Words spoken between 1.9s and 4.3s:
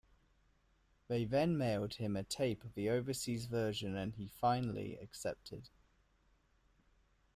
him a tape of the overseas version and he